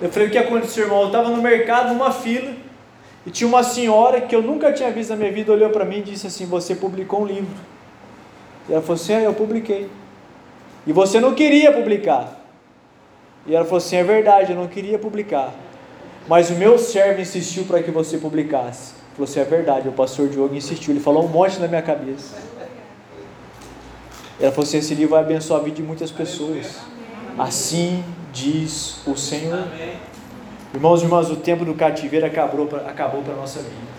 Eu 0.00 0.10
falei: 0.10 0.28
O 0.28 0.30
que 0.30 0.38
aconteceu, 0.38 0.84
irmão? 0.84 1.02
Eu 1.02 1.06
estava 1.06 1.30
no 1.30 1.42
mercado, 1.42 1.92
numa 1.92 2.12
fila. 2.12 2.52
E 3.24 3.30
tinha 3.30 3.46
uma 3.46 3.62
senhora 3.62 4.20
que 4.20 4.34
eu 4.34 4.42
nunca 4.42 4.72
tinha 4.72 4.90
visto 4.90 5.10
na 5.10 5.16
minha 5.16 5.32
vida, 5.32 5.52
olhou 5.52 5.70
para 5.70 5.84
mim 5.84 5.98
e 5.98 6.02
disse 6.02 6.26
assim: 6.26 6.44
Você 6.46 6.74
publicou 6.74 7.22
um 7.22 7.26
livro. 7.26 7.72
E 8.68 8.72
ela 8.72 8.82
falou 8.82 8.94
assim: 8.94 9.14
é, 9.14 9.26
eu 9.26 9.34
publiquei. 9.34 9.88
E 10.86 10.92
você 10.92 11.20
não 11.20 11.34
queria 11.34 11.72
publicar. 11.72 12.40
E 13.46 13.54
ela 13.54 13.64
falou 13.64 13.78
assim: 13.78 13.96
é 13.96 14.04
verdade, 14.04 14.52
eu 14.52 14.58
não 14.58 14.68
queria 14.68 14.98
publicar. 14.98 15.52
Mas 16.28 16.50
o 16.50 16.54
meu 16.54 16.78
servo 16.78 17.20
insistiu 17.20 17.64
para 17.64 17.82
que 17.82 17.90
você 17.90 18.18
publicasse. 18.18 18.94
Falou 19.14 19.24
assim: 19.24 19.40
é 19.40 19.44
verdade, 19.44 19.88
o 19.88 19.92
pastor 19.92 20.28
Diogo 20.28 20.54
insistiu. 20.54 20.92
Ele 20.92 21.00
falou 21.00 21.24
um 21.24 21.28
monte 21.28 21.58
na 21.58 21.68
minha 21.68 21.82
cabeça. 21.82 22.36
Ela 24.40 24.50
falou 24.50 24.66
assim: 24.66 24.78
esse 24.78 24.94
livro 24.94 25.10
vai 25.10 25.20
abençoar 25.20 25.60
a 25.60 25.62
vida 25.62 25.76
de 25.76 25.82
muitas 25.82 26.10
pessoas. 26.10 26.76
Assim 27.38 28.04
diz 28.32 29.06
o 29.06 29.16
Senhor. 29.16 29.66
Irmãos 30.74 31.02
e 31.02 31.04
irmãs, 31.04 31.30
o 31.30 31.36
tempo 31.36 31.64
do 31.64 31.74
cativeiro 31.74 32.24
acabou 32.24 32.66
para 32.66 32.88
acabou 32.88 33.22
a 33.26 33.36
nossa 33.36 33.60
vida. 33.60 33.92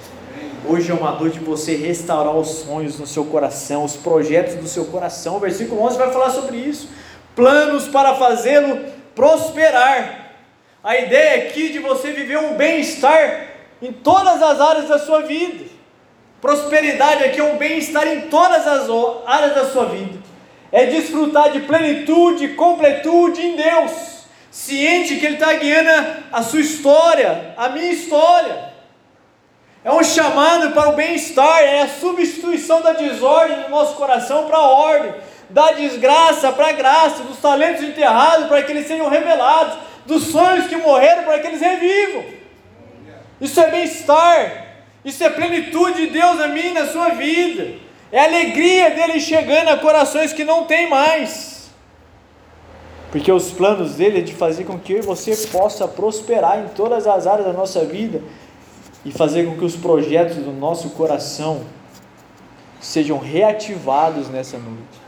Hoje 0.66 0.90
é 0.92 0.94
uma 0.94 1.12
noite 1.12 1.40
de 1.40 1.46
você 1.46 1.76
restaurar 1.76 2.36
os 2.36 2.48
sonhos 2.48 2.98
no 2.98 3.06
seu 3.06 3.26
coração, 3.26 3.84
os 3.84 3.96
projetos 3.96 4.56
do 4.56 4.68
seu 4.68 4.86
coração. 4.86 5.36
O 5.36 5.40
versículo 5.40 5.82
11 5.84 5.98
vai 5.98 6.12
falar 6.12 6.30
sobre 6.30 6.58
isso. 6.58 6.88
Planos 7.36 7.88
para 7.88 8.16
fazê-lo 8.16 8.80
prosperar. 9.14 10.23
A 10.84 10.98
ideia 10.98 11.46
aqui 11.46 11.70
de 11.70 11.80
você 11.80 12.12
viver 12.12 12.38
um 12.38 12.56
bem-estar 12.56 13.48
em 13.82 13.94
todas 13.94 14.44
as 14.44 14.60
áreas 14.60 14.90
da 14.90 15.00
sua 15.00 15.22
vida. 15.22 15.64
Prosperidade 16.42 17.24
aqui 17.24 17.40
é 17.40 17.44
um 17.44 17.56
bem-estar 17.56 18.06
em 18.06 18.24
todas 18.24 18.68
as 18.68 18.90
áreas 19.26 19.56
da 19.56 19.70
sua 19.70 19.86
vida. 19.86 20.20
É 20.74 20.88
desfrutar 20.88 21.52
de 21.52 21.62
plenitude, 21.62 22.50
completude 22.50 23.42
em 23.42 23.56
Deus. 23.56 23.94
Ciente 24.52 25.16
que 25.16 25.26
Ele 25.26 25.36
está 25.36 25.54
guiando 25.54 25.90
a 26.34 26.44
sua 26.44 26.60
história, 26.60 27.54
a 27.56 27.70
minha 27.70 27.94
história. 27.94 28.74
É 29.86 29.92
um 29.92 30.04
chamado 30.04 30.72
para 30.72 30.90
o 30.90 30.96
bem-estar, 30.96 31.62
é 31.62 31.84
a 31.84 31.88
substituição 31.88 32.82
da 32.82 32.92
desordem 32.92 33.62
no 33.62 33.70
nosso 33.70 33.96
coração 33.96 34.48
para 34.48 34.58
a 34.58 34.68
ordem, 34.68 35.14
da 35.50 35.72
desgraça 35.72 36.52
para 36.52 36.68
a 36.68 36.74
graça, 36.74 37.24
dos 37.24 37.38
talentos 37.38 37.84
enterrados 37.84 38.48
para 38.48 38.64
que 38.64 38.72
eles 38.74 38.86
sejam 38.86 39.08
revelados, 39.08 39.78
dos 40.06 40.24
sonhos 40.26 40.68
que 40.68 40.76
morreram 40.76 41.24
para 41.24 41.40
que 41.40 41.48
eles 41.48 41.62
revivam. 41.62 42.24
Isso 43.40 43.60
é 43.60 43.70
bem-estar, 43.70 44.68
isso 45.04 45.24
é 45.24 45.30
plenitude 45.30 46.08
de 46.08 46.14
Deus 46.14 46.38
na 46.38 46.48
minha 46.48 46.68
e 46.68 46.74
na 46.74 46.88
sua 46.88 47.10
vida, 47.10 47.76
é 48.12 48.20
a 48.20 48.26
alegria 48.26 48.92
dele 48.92 49.20
chegando 49.20 49.70
a 49.70 49.78
corações 49.78 50.32
que 50.32 50.44
não 50.44 50.66
tem 50.66 50.90
mais. 50.90 51.72
Porque 53.12 53.32
os 53.32 53.52
planos 53.52 53.96
dele 53.96 54.20
é 54.20 54.22
de 54.22 54.34
fazer 54.34 54.64
com 54.64 54.80
que 54.80 54.94
eu 54.94 55.00
e 55.00 55.02
você 55.02 55.36
possa 55.48 55.88
prosperar 55.88 56.60
em 56.60 56.70
todas 56.70 57.06
as 57.06 57.28
áreas 57.28 57.46
da 57.46 57.54
nossa 57.54 57.86
vida 57.86 58.22
e 59.06 59.12
fazer 59.12 59.46
com 59.46 59.58
que 59.58 59.66
os 59.66 59.76
projetos 59.76 60.38
do 60.38 60.52
nosso 60.52 60.90
coração 60.92 61.62
sejam 62.82 63.18
reativados 63.18 64.30
nessa 64.30 64.58
noite. 64.58 65.02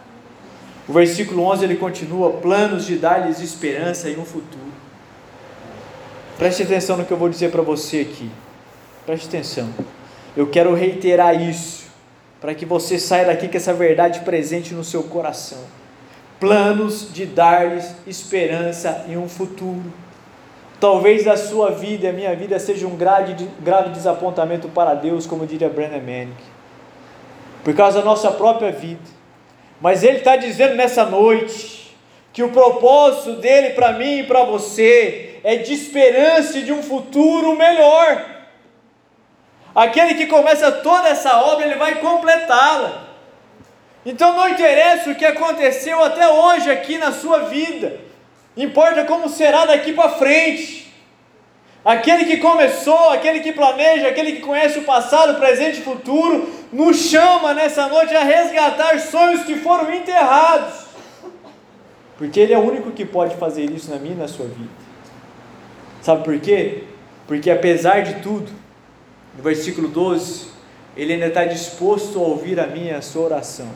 O 0.88 0.94
versículo 0.94 1.44
11 1.46 1.64
ele 1.64 1.78
continua: 1.78 2.34
planos 2.34 2.86
de 2.86 2.98
dar-lhes 2.98 3.40
esperança 3.40 4.10
e 4.10 4.18
um 4.18 4.26
futuro. 4.26 4.75
Preste 6.38 6.64
atenção 6.64 6.98
no 6.98 7.06
que 7.06 7.12
eu 7.12 7.18
vou 7.18 7.30
dizer 7.30 7.50
para 7.50 7.62
você 7.62 8.02
aqui. 8.02 8.30
Preste 9.06 9.28
atenção. 9.28 9.70
Eu 10.36 10.48
quero 10.48 10.74
reiterar 10.74 11.42
isso, 11.42 11.86
para 12.42 12.54
que 12.54 12.66
você 12.66 13.00
saia 13.00 13.26
daqui 13.26 13.48
com 13.48 13.56
essa 13.56 13.74
verdade 13.74 14.20
presente 14.20 14.74
no 14.74 14.84
seu 14.84 15.04
coração. 15.04 15.60
Planos 16.38 17.14
de 17.14 17.26
dar-lhes 17.26 17.96
esperança 18.06 19.06
e 19.08 19.16
um 19.16 19.30
futuro. 19.30 19.94
Talvez 20.78 21.26
a 21.26 21.38
sua 21.38 21.72
vida 21.72 22.08
e 22.08 22.10
a 22.10 22.14
minha 22.14 22.36
vida 22.36 22.60
seja 22.60 22.86
um 22.86 22.98
grave, 22.98 23.34
grave 23.62 23.92
desapontamento 23.92 24.68
para 24.68 24.94
Deus, 24.94 25.26
como 25.26 25.48
diria 25.48 25.70
Brennan 25.70 26.02
Manning, 26.02 26.34
por 27.64 27.74
causa 27.74 28.00
da 28.00 28.06
nossa 28.06 28.30
própria 28.30 28.74
vida. 28.74 29.00
Mas 29.80 30.04
Ele 30.04 30.18
está 30.18 30.36
dizendo 30.36 30.76
nessa 30.76 31.06
noite 31.06 31.96
que 32.34 32.44
o 32.44 32.50
propósito 32.50 33.38
dele 33.38 33.70
para 33.70 33.94
mim 33.94 34.20
e 34.20 34.24
para 34.24 34.44
você 34.44 35.35
é 35.46 35.58
de 35.58 35.74
esperança 35.74 36.60
de 36.60 36.74
um 36.74 36.82
futuro 36.82 37.56
melhor. 37.56 38.26
Aquele 39.76 40.16
que 40.16 40.26
começa 40.26 40.72
toda 40.72 41.08
essa 41.08 41.38
obra, 41.38 41.68
ele 41.68 41.76
vai 41.76 42.00
completá-la. 42.00 43.10
Então 44.04 44.36
não 44.36 44.50
interessa 44.50 45.12
o 45.12 45.14
que 45.14 45.24
aconteceu 45.24 46.04
até 46.04 46.28
hoje 46.28 46.72
aqui 46.72 46.98
na 46.98 47.12
sua 47.12 47.42
vida, 47.42 47.96
importa 48.58 49.04
como 49.06 49.30
será 49.30 49.68
daqui 49.68 49.94
para 49.94 50.10
frente. 50.18 50.92
Aquele 51.84 52.26
que 52.26 52.38
começou, 52.38 53.12
aquele 53.12 53.42
que 53.42 53.52
planeja, 53.52 54.08
aquele 54.08 54.32
que 54.32 54.42
conhece 54.42 54.80
o 54.80 54.84
passado, 54.84 55.38
presente 55.38 55.78
e 55.78 55.84
futuro, 55.84 56.52
nos 56.74 56.98
chama 56.98 57.54
nessa 57.54 57.88
noite 57.88 58.16
a 58.16 58.24
resgatar 58.24 59.00
sonhos 59.00 59.44
que 59.44 59.58
foram 59.58 59.94
enterrados. 59.94 60.86
Porque 62.18 62.40
Ele 62.40 62.54
é 62.54 62.58
o 62.58 62.68
único 62.68 62.90
que 62.90 63.06
pode 63.06 63.36
fazer 63.36 63.70
isso 63.70 63.92
na 63.92 63.98
minha 63.98 64.16
e 64.16 64.18
na 64.18 64.28
sua 64.28 64.48
vida. 64.48 64.85
Sabe 66.06 66.24
por 66.24 66.40
quê? 66.40 66.84
Porque 67.26 67.50
apesar 67.50 68.04
de 68.04 68.22
tudo, 68.22 68.52
no 69.36 69.42
versículo 69.42 69.88
12, 69.88 70.46
Ele 70.96 71.14
ainda 71.14 71.26
está 71.26 71.46
disposto 71.46 72.20
a 72.20 72.22
ouvir 72.22 72.60
a 72.60 72.68
minha 72.68 73.00
a 73.00 73.02
sua 73.02 73.24
oração. 73.24 73.68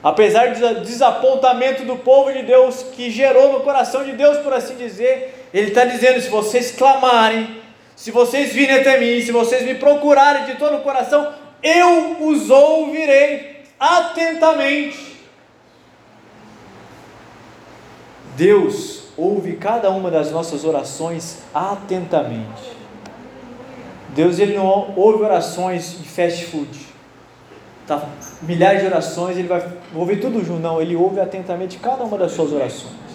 Apesar 0.00 0.54
do 0.54 0.82
desapontamento 0.82 1.82
do 1.82 1.96
povo 1.96 2.32
de 2.32 2.44
Deus, 2.44 2.84
que 2.94 3.10
gerou 3.10 3.54
no 3.54 3.64
coração 3.64 4.04
de 4.04 4.12
Deus, 4.12 4.38
por 4.38 4.52
assim 4.52 4.76
dizer, 4.76 5.48
Ele 5.52 5.70
está 5.70 5.84
dizendo: 5.84 6.20
se 6.20 6.28
vocês 6.28 6.70
clamarem, 6.70 7.60
se 7.96 8.12
vocês 8.12 8.52
virem 8.52 8.76
até 8.76 8.96
mim, 9.00 9.20
se 9.20 9.32
vocês 9.32 9.64
me 9.64 9.74
procurarem 9.74 10.44
de 10.44 10.60
todo 10.60 10.76
o 10.76 10.82
coração, 10.82 11.34
eu 11.60 12.18
os 12.20 12.50
ouvirei 12.50 13.64
atentamente. 13.80 15.18
Deus 18.36 18.97
ouve 19.18 19.56
cada 19.56 19.90
uma 19.90 20.10
das 20.10 20.30
nossas 20.30 20.64
orações 20.64 21.40
atentamente. 21.52 22.78
Deus 24.14 24.38
ele 24.38 24.56
não 24.56 24.94
ouve 24.96 25.22
orações 25.22 25.98
de 25.98 26.08
fast 26.08 26.46
food 26.46 26.88
tá, 27.88 28.06
milhares 28.42 28.82
de 28.82 28.86
orações, 28.86 29.36
ele 29.36 29.48
vai 29.48 29.66
ouvir 29.94 30.20
tudo 30.20 30.44
junto. 30.44 30.60
Não, 30.60 30.80
ele 30.80 30.94
ouve 30.94 31.18
atentamente 31.18 31.78
cada 31.78 32.04
uma 32.04 32.18
das 32.18 32.32
suas 32.32 32.52
orações. 32.52 33.08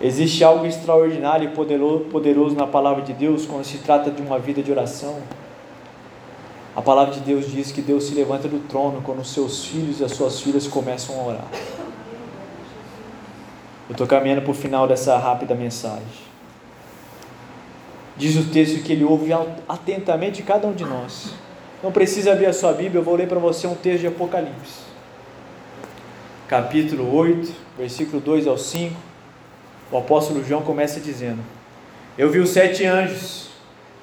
Existe 0.00 0.42
algo 0.42 0.66
extraordinário 0.66 1.48
e 1.48 1.54
poderoso, 1.54 2.04
poderoso 2.06 2.56
na 2.56 2.66
palavra 2.66 3.02
de 3.02 3.12
Deus 3.12 3.46
quando 3.46 3.64
se 3.64 3.78
trata 3.78 4.10
de 4.10 4.20
uma 4.20 4.38
vida 4.38 4.60
de 4.60 4.70
oração. 4.70 5.18
A 6.74 6.82
palavra 6.82 7.14
de 7.14 7.20
Deus 7.20 7.48
diz 7.48 7.70
que 7.70 7.80
Deus 7.80 8.04
se 8.04 8.14
levanta 8.14 8.48
do 8.48 8.58
trono 8.66 9.00
quando 9.02 9.20
os 9.20 9.32
seus 9.32 9.64
filhos 9.64 10.00
e 10.00 10.04
as 10.04 10.12
suas 10.12 10.40
filhas 10.40 10.66
começam 10.66 11.20
a 11.20 11.24
orar. 11.24 11.44
Eu 13.88 13.92
estou 13.92 14.06
caminhando 14.06 14.42
para 14.42 14.50
o 14.50 14.54
final 14.54 14.86
dessa 14.86 15.18
rápida 15.18 15.54
mensagem. 15.54 16.32
Diz 18.16 18.36
o 18.36 18.50
texto 18.50 18.82
que 18.82 18.92
ele 18.92 19.04
ouve 19.04 19.30
atentamente 19.68 20.42
cada 20.42 20.66
um 20.66 20.72
de 20.72 20.84
nós. 20.84 21.32
Não 21.82 21.90
precisa 21.90 22.32
abrir 22.32 22.46
a 22.46 22.52
sua 22.52 22.72
Bíblia, 22.72 23.00
eu 23.00 23.04
vou 23.04 23.16
ler 23.16 23.26
para 23.26 23.38
você 23.38 23.66
um 23.66 23.74
texto 23.74 24.02
de 24.02 24.06
Apocalipse. 24.06 24.92
Capítulo 26.46 27.12
8, 27.14 27.52
versículo 27.76 28.20
2 28.20 28.46
ao 28.46 28.56
5. 28.56 28.94
O 29.90 29.98
apóstolo 29.98 30.44
João 30.44 30.62
começa 30.62 31.00
dizendo: 31.00 31.40
Eu 32.16 32.30
vi 32.30 32.38
os 32.38 32.50
sete 32.50 32.84
anjos, 32.84 33.48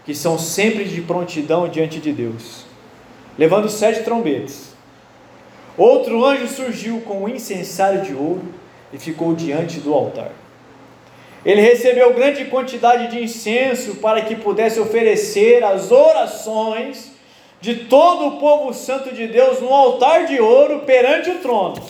que 0.03 0.13
são 0.13 0.38
sempre 0.38 0.83
de 0.86 1.01
prontidão 1.01 1.69
diante 1.69 2.00
de 2.00 2.12
Deus, 2.12 2.65
levando 3.38 3.69
sete 3.69 4.03
trombetas. 4.03 4.74
Outro 5.77 6.25
anjo 6.25 6.48
surgiu 6.48 7.00
com 7.01 7.24
um 7.24 7.29
incensário 7.29 8.01
de 8.01 8.13
ouro 8.13 8.43
e 8.91 8.98
ficou 8.98 9.34
diante 9.34 9.79
do 9.79 9.93
altar. 9.93 10.31
Ele 11.46 11.62
recebeu 11.62 12.13
grande 12.13 12.46
quantidade 12.46 13.08
de 13.08 13.24
incenso 13.24 13.96
para 13.96 14.22
que 14.22 14.36
pudesse 14.36 14.79
oferecer 14.79 15.63
as 15.63 15.91
orações 15.91 17.12
de 17.62 17.75
todo 17.75 18.27
o 18.27 18.39
povo 18.39 18.74
santo 18.74 19.13
de 19.13 19.27
Deus 19.27 19.60
no 19.62 19.74
altar 19.74 20.25
de 20.25 20.39
ouro 20.39 20.79
perante 20.79 21.29
o 21.29 21.39
trono. 21.39 21.81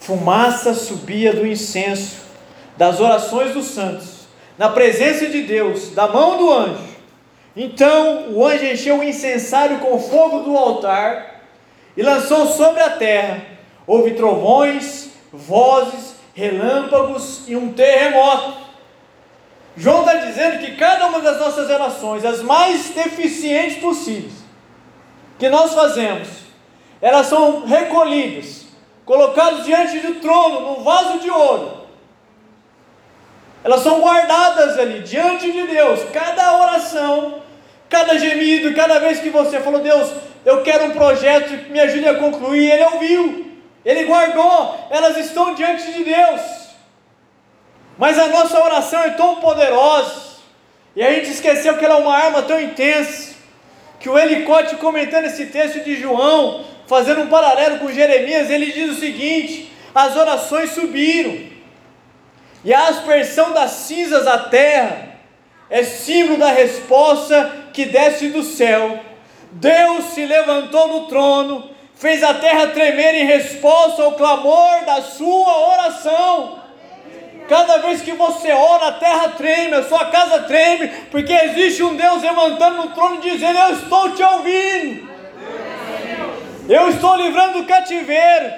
Fumaça 0.00 0.74
subia 0.74 1.32
do 1.32 1.46
incenso, 1.46 2.22
das 2.76 3.00
orações 3.00 3.52
dos 3.52 3.66
santos, 3.66 4.26
na 4.56 4.68
presença 4.68 5.26
de 5.26 5.42
Deus, 5.42 5.90
da 5.90 6.06
mão 6.06 6.36
do 6.36 6.52
anjo. 6.52 6.96
Então 7.56 8.32
o 8.32 8.46
anjo 8.46 8.64
encheu 8.64 8.98
o 8.98 9.04
incensário 9.04 9.78
com 9.78 9.98
fogo 9.98 10.40
do 10.40 10.56
altar 10.56 11.42
e 11.96 12.02
lançou 12.02 12.46
sobre 12.46 12.82
a 12.82 12.90
terra. 12.90 13.42
Houve 13.86 14.12
trovões, 14.12 15.05
vozes, 15.32 16.16
relâmpagos 16.34 17.42
e 17.46 17.56
um 17.56 17.72
terremoto. 17.72 18.66
João 19.76 20.00
está 20.00 20.14
dizendo 20.14 20.58
que 20.58 20.76
cada 20.76 21.06
uma 21.06 21.20
das 21.20 21.38
nossas 21.38 21.68
relações, 21.68 22.24
as 22.24 22.42
mais 22.42 22.90
deficientes 22.90 23.78
possíveis, 23.78 24.32
que 25.38 25.48
nós 25.48 25.74
fazemos, 25.74 26.28
elas 27.00 27.26
são 27.26 27.66
recolhidas, 27.66 28.66
colocadas 29.04 29.64
diante 29.64 29.98
do 30.00 30.14
trono, 30.16 30.60
num 30.60 30.82
vaso 30.82 31.18
de 31.18 31.30
ouro. 31.30 31.86
Elas 33.62 33.80
são 33.80 34.00
guardadas 34.00 34.78
ali, 34.78 35.00
diante 35.00 35.50
de 35.50 35.66
Deus. 35.66 36.00
Cada 36.12 36.56
oração, 36.62 37.42
cada 37.88 38.16
gemido, 38.16 38.74
cada 38.74 38.98
vez 39.00 39.20
que 39.20 39.28
você 39.28 39.60
falou, 39.60 39.80
Deus, 39.80 40.10
eu 40.44 40.62
quero 40.62 40.86
um 40.86 40.90
projeto 40.92 41.70
me 41.70 41.80
ajude 41.80 42.06
a 42.06 42.14
concluir. 42.14 42.70
Ele 42.70 42.84
ouviu, 42.84 43.45
ele 43.86 44.04
guardou, 44.04 44.88
elas 44.90 45.16
estão 45.16 45.54
diante 45.54 45.92
de 45.92 46.02
Deus. 46.02 46.40
Mas 47.96 48.18
a 48.18 48.26
nossa 48.26 48.60
oração 48.60 49.00
é 49.04 49.10
tão 49.10 49.36
poderosa, 49.36 50.26
e 50.96 51.02
a 51.02 51.12
gente 51.12 51.30
esqueceu 51.30 51.78
que 51.78 51.84
ela 51.84 51.94
é 51.94 51.98
uma 51.98 52.16
arma 52.16 52.42
tão 52.42 52.60
intensa, 52.60 53.36
que 54.00 54.08
o 54.08 54.18
Elicote 54.18 54.74
comentando 54.76 55.26
esse 55.26 55.46
texto 55.46 55.84
de 55.84 55.94
João, 55.94 56.64
fazendo 56.88 57.22
um 57.22 57.28
paralelo 57.28 57.78
com 57.78 57.92
Jeremias, 57.92 58.50
ele 58.50 58.72
diz 58.72 58.90
o 58.90 59.00
seguinte: 59.00 59.72
as 59.94 60.16
orações 60.16 60.72
subiram, 60.72 61.46
e 62.64 62.74
a 62.74 62.88
aspersão 62.88 63.52
das 63.52 63.70
cinzas 63.70 64.26
à 64.26 64.38
terra 64.38 65.10
é 65.70 65.84
símbolo 65.84 66.38
da 66.38 66.50
resposta 66.50 67.68
que 67.72 67.84
desce 67.84 68.30
do 68.30 68.42
céu. 68.42 68.98
Deus 69.52 70.06
se 70.06 70.26
levantou 70.26 70.88
no 70.88 71.06
trono, 71.06 71.70
fez 71.96 72.22
a 72.22 72.34
terra 72.34 72.68
tremer 72.68 73.14
em 73.14 73.26
resposta 73.26 74.02
ao 74.02 74.12
clamor 74.12 74.84
da 74.84 75.02
sua 75.02 75.70
oração. 75.72 76.62
Cada 77.48 77.78
vez 77.78 78.02
que 78.02 78.12
você 78.12 78.52
ora, 78.52 78.88
a 78.88 78.92
terra 78.92 79.30
treme, 79.30 79.74
a 79.74 79.84
sua 79.84 80.06
casa 80.06 80.42
treme, 80.42 80.88
porque 81.10 81.32
existe 81.32 81.82
um 81.82 81.96
Deus 81.96 82.22
levantando 82.22 82.76
no 82.76 82.90
trono 82.90 83.20
dizendo: 83.20 83.58
Eu 83.58 83.72
estou 83.74 84.12
te 84.14 84.22
ouvindo, 84.22 85.08
eu 86.68 86.88
estou 86.90 87.16
livrando 87.16 87.60
do 87.60 87.66
cativeiro, 87.66 88.52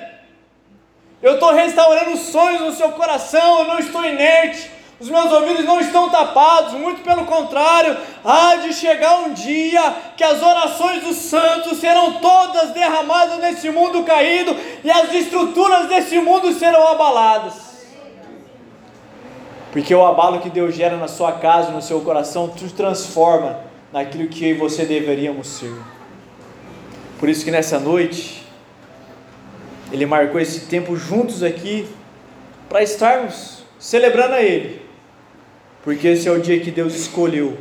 eu 1.22 1.34
estou 1.34 1.52
restaurando 1.52 2.16
sonhos 2.16 2.62
no 2.62 2.72
seu 2.72 2.92
coração, 2.92 3.58
eu 3.58 3.64
não 3.66 3.78
estou 3.78 4.04
inerte, 4.04 4.70
os 5.00 5.08
meus 5.08 5.30
ouvidos 5.30 5.64
não 5.64 5.80
estão 5.80 6.10
tapados, 6.10 6.72
muito 6.72 7.02
pelo 7.02 7.24
contrário, 7.24 7.96
há 8.24 8.56
de 8.56 8.72
chegar 8.72 9.20
um 9.20 9.32
dia 9.32 9.94
que 10.16 10.24
as 10.24 10.42
orações 10.42 11.04
dos 11.04 11.16
santos 11.16 11.78
serão 11.78 12.14
todas 12.14 12.70
derramadas 12.70 13.38
nesse 13.38 13.70
mundo 13.70 14.02
caído 14.02 14.56
e 14.82 14.90
as 14.90 15.12
estruturas 15.14 15.86
desse 15.86 16.18
mundo 16.18 16.52
serão 16.52 16.88
abaladas. 16.88 17.68
Porque 19.70 19.94
o 19.94 20.04
abalo 20.04 20.40
que 20.40 20.50
Deus 20.50 20.74
gera 20.74 20.96
na 20.96 21.06
sua 21.06 21.32
casa, 21.32 21.70
no 21.70 21.80
seu 21.80 22.00
coração, 22.00 22.48
te 22.48 22.68
transforma 22.72 23.60
naquilo 23.92 24.26
que 24.26 24.52
você 24.52 24.84
deveríamos 24.84 25.46
ser. 25.46 25.76
Por 27.20 27.28
isso 27.28 27.44
que 27.44 27.52
nessa 27.52 27.78
noite, 27.78 28.44
Ele 29.92 30.06
marcou 30.06 30.40
esse 30.40 30.66
tempo 30.66 30.96
juntos 30.96 31.44
aqui, 31.44 31.88
para 32.68 32.82
estarmos 32.82 33.62
celebrando 33.78 34.34
a 34.34 34.42
Ele 34.42 34.87
porque 35.88 36.08
esse 36.08 36.28
é 36.28 36.30
o 36.30 36.38
dia 36.38 36.60
que 36.60 36.70
Deus 36.70 36.94
escolheu 36.94 37.56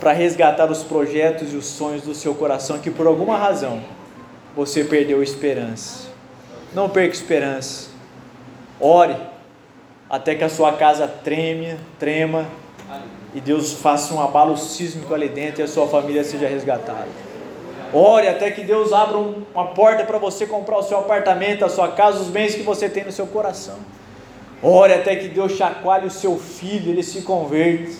para 0.00 0.12
resgatar 0.12 0.72
os 0.72 0.82
projetos 0.82 1.52
e 1.52 1.56
os 1.56 1.66
sonhos 1.66 2.00
do 2.00 2.14
seu 2.14 2.34
coração 2.34 2.78
que 2.78 2.90
por 2.90 3.06
alguma 3.06 3.36
razão 3.36 3.82
você 4.56 4.82
perdeu 4.82 5.22
esperança. 5.22 6.08
Não 6.72 6.88
perca 6.88 7.14
esperança. 7.14 7.90
Ore 8.80 9.14
até 10.08 10.34
que 10.34 10.44
a 10.44 10.48
sua 10.48 10.72
casa 10.72 11.06
treme, 11.06 11.76
trema 11.98 12.46
e 13.34 13.40
Deus 13.42 13.74
faça 13.74 14.14
um 14.14 14.22
abalo 14.22 14.56
sísmico 14.56 15.12
ali 15.12 15.28
dentro 15.28 15.60
e 15.60 15.64
a 15.64 15.68
sua 15.68 15.86
família 15.86 16.24
seja 16.24 16.48
resgatada. 16.48 17.08
Ore 17.92 18.28
até 18.28 18.50
que 18.50 18.64
Deus 18.64 18.94
abra 18.94 19.18
uma 19.18 19.66
porta 19.74 20.04
para 20.04 20.16
você 20.16 20.46
comprar 20.46 20.78
o 20.78 20.82
seu 20.82 21.00
apartamento, 21.00 21.66
a 21.66 21.68
sua 21.68 21.88
casa, 21.88 22.18
os 22.18 22.28
bens 22.28 22.54
que 22.54 22.62
você 22.62 22.88
tem 22.88 23.04
no 23.04 23.12
seu 23.12 23.26
coração. 23.26 23.76
Ore 24.62 24.92
até 24.92 25.16
que 25.16 25.28
Deus 25.28 25.52
chacoalhe 25.52 26.06
o 26.06 26.10
seu 26.10 26.38
filho, 26.38 26.90
ele 26.90 27.02
se 27.02 27.22
converta. 27.22 27.90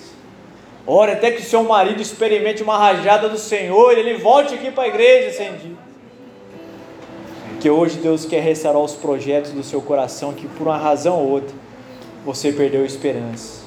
Ore 0.87 1.12
até 1.12 1.30
que 1.30 1.40
o 1.40 1.44
seu 1.44 1.64
marido 1.64 2.00
experimente 2.00 2.62
uma 2.62 2.76
rajada 2.76 3.28
do 3.28 3.38
Senhor, 3.38 3.96
ele 3.96 4.18
volte 4.18 4.54
aqui 4.54 4.70
para 4.70 4.84
a 4.84 4.88
igreja 4.88 5.37
sem 5.37 5.52
dia. 5.54 5.76
Que 7.61 7.70
hoje 7.70 7.99
Deus 7.99 8.26
quer 8.26 8.42
restaurar 8.42 8.82
os 8.82 8.92
projetos 8.92 9.52
do 9.52 9.62
seu 9.62 9.80
coração 9.80 10.34
que 10.34 10.46
por 10.46 10.66
uma 10.66 10.76
razão 10.76 11.18
ou 11.18 11.30
outra 11.30 11.54
você 12.25 12.52
perdeu 12.52 12.82
a 12.82 12.87
esperança. 12.87 13.62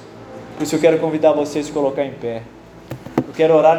Por 0.56 0.64
isso 0.64 0.76
eu 0.76 0.80
quero 0.80 1.00
convidar 1.00 1.34
você 1.34 1.60
a 1.60 1.74
colocar 1.74 2.06
em 2.06 2.14
pé. 2.14 2.44
Eu 3.18 3.34
quero 3.34 3.56
orar 3.56 3.76